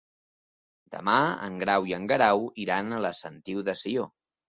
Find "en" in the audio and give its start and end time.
1.47-1.59, 1.97-2.07